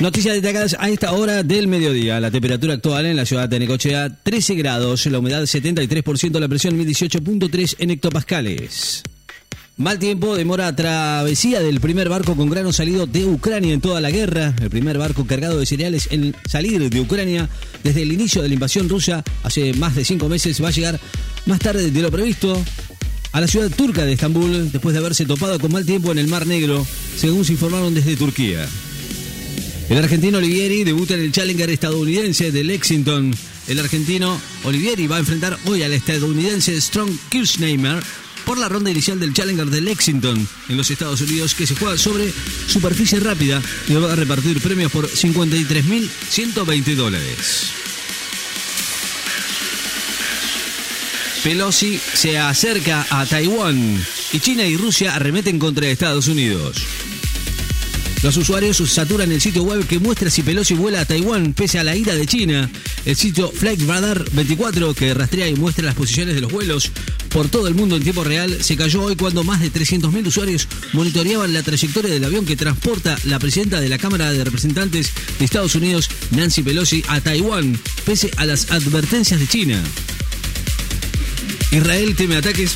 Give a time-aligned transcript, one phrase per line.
[0.00, 2.20] Noticias destacadas a esta hora del mediodía.
[2.20, 6.78] La temperatura actual en la ciudad de Necochea, 13 grados, la humedad 73%, la presión
[6.78, 9.02] 1018.3 en hectopascales.
[9.76, 14.10] Mal tiempo demora travesía del primer barco con grano salido de Ucrania en toda la
[14.10, 14.54] guerra.
[14.62, 17.50] El primer barco cargado de cereales en salir de Ucrania
[17.84, 20.98] desde el inicio de la invasión rusa hace más de cinco meses va a llegar
[21.44, 22.58] más tarde de lo previsto
[23.32, 26.28] a la ciudad turca de Estambul después de haberse topado con mal tiempo en el
[26.28, 26.86] Mar Negro,
[27.18, 28.66] según se informaron desde Turquía.
[29.90, 33.34] El argentino Olivieri debuta en el Challenger estadounidense de Lexington.
[33.66, 38.00] El argentino Olivieri va a enfrentar hoy al estadounidense Strong Kirchneimer
[38.46, 41.98] por la ronda inicial del Challenger de Lexington en los Estados Unidos que se juega
[41.98, 42.32] sobre
[42.68, 47.70] superficie rápida y va a repartir premios por 53.120 dólares.
[51.42, 54.00] Pelosi se acerca a Taiwán
[54.32, 56.76] y China y Rusia arremeten contra Estados Unidos.
[58.22, 61.84] Los usuarios saturan el sitio web que muestra si Pelosi vuela a Taiwán pese a
[61.84, 62.70] la ira de China.
[63.06, 66.92] El sitio Flight Radar 24, que rastrea y muestra las posiciones de los vuelos
[67.30, 70.68] por todo el mundo en tiempo real, se cayó hoy cuando más de 300.000 usuarios
[70.92, 75.44] monitoreaban la trayectoria del avión que transporta la presidenta de la Cámara de Representantes de
[75.46, 79.82] Estados Unidos, Nancy Pelosi, a Taiwán, pese a las advertencias de China.
[81.72, 82.74] Israel teme ataques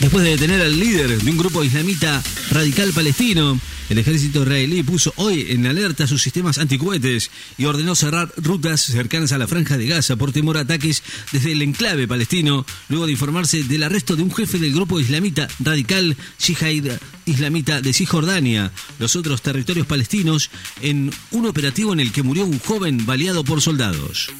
[0.00, 3.60] después de detener al líder de un grupo islamita radical palestino.
[3.90, 9.32] El ejército israelí puso hoy en alerta sus sistemas anticohetes y ordenó cerrar rutas cercanas
[9.32, 13.12] a la franja de Gaza por temor a ataques desde el enclave palestino, luego de
[13.12, 19.16] informarse del arresto de un jefe del grupo islamita radical Jihad Islamita de Cisjordania, los
[19.16, 24.30] otros territorios palestinos, en un operativo en el que murió un joven baleado por soldados.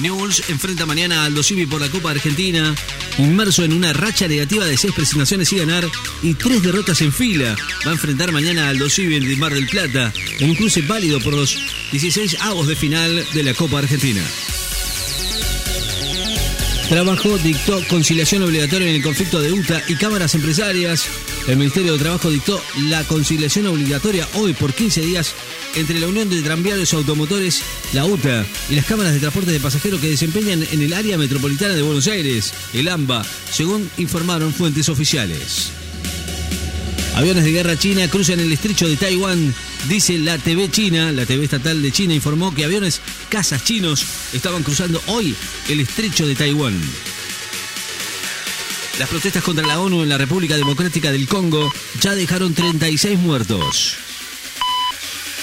[0.00, 2.74] Newell's enfrenta mañana al Civi por la Copa Argentina,
[3.18, 5.84] inmerso en una racha negativa de seis presentaciones y ganar
[6.22, 7.54] y tres derrotas en fila.
[7.86, 11.34] Va a enfrentar mañana al Civi de Mar del Plata en un cruce válido por
[11.34, 11.56] los
[11.90, 14.22] 16 avos de final de la Copa Argentina.
[16.88, 21.06] Trabajo dictó conciliación obligatoria en el conflicto de UTA y cámaras empresarias.
[21.48, 25.34] El Ministerio de Trabajo dictó la conciliación obligatoria hoy por 15 días
[25.74, 30.00] entre la Unión de Tranviarios Automotores, la UTA, y las cámaras de transporte de pasajeros
[30.00, 35.81] que desempeñan en el área metropolitana de Buenos Aires, el AMBA, según informaron fuentes oficiales.
[37.22, 39.54] Aviones de guerra china cruzan el estrecho de Taiwán,
[39.88, 41.12] dice la TV china.
[41.12, 45.32] La TV estatal de China informó que aviones cazas chinos estaban cruzando hoy
[45.68, 46.74] el estrecho de Taiwán.
[48.98, 53.98] Las protestas contra la ONU en la República Democrática del Congo ya dejaron 36 muertos.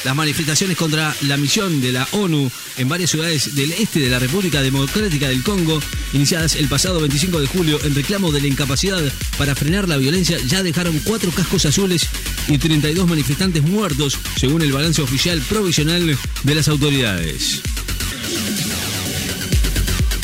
[0.04, 4.20] Las manifestaciones contra la misión de la ONU en varias ciudades del este de la
[4.20, 5.82] República Democrática del Congo,
[6.14, 9.02] iniciadas el pasado 25 de julio en reclamo de la incapacidad
[9.38, 12.08] para frenar la violencia, ya dejaron cuatro cascos azules
[12.48, 17.62] y 32 manifestantes muertos, según el balance oficial provisional de las autoridades.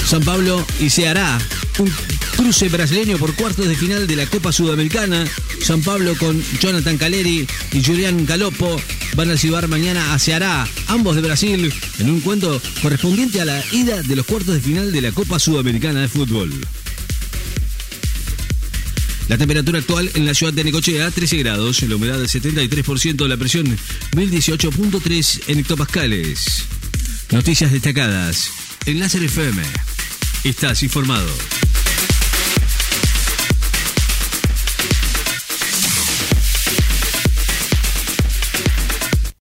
[0.08, 1.38] San Pablo y Ceará,
[1.80, 1.92] un
[2.36, 5.26] cruce brasileño por cuartos de final de la Copa Sudamericana.
[5.62, 8.80] San Pablo con Jonathan Caleri y Julián Galopo
[9.16, 13.64] van a llevar mañana a Ceará, ambos de Brasil, en un cuento correspondiente a la
[13.72, 16.52] ida de los cuartos de final de la Copa Sudamericana de Fútbol.
[19.28, 23.38] La temperatura actual en la ciudad de Necochea, 13 grados, la humedad del 73%, la
[23.38, 23.66] presión
[24.12, 26.66] 1018.3 en hectopascales.
[27.32, 28.52] Noticias destacadas
[28.86, 29.64] en Láser FM.
[30.44, 31.28] Estás informado.